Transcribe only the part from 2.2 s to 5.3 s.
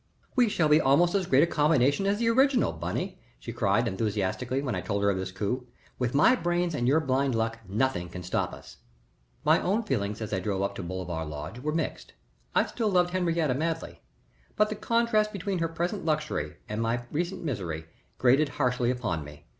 original Bunny," she cried, enthusiastically, when I told her of